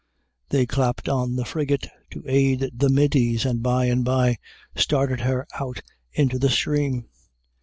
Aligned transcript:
_They 0.49 0.65
clapped 0.65 1.07
on 1.07 1.35
the 1.35 1.45
frigate 1.45 1.85
to 2.09 2.23
aid 2.25 2.71
the 2.73 2.89
middies, 2.89 3.45
and 3.45 3.61
by 3.61 3.85
and 3.85 4.03
by 4.03 4.39
started 4.75 5.19
her 5.19 5.45
out 5.59 5.83
into 6.11 6.39
the 6.39 6.49
stream. 6.49 7.05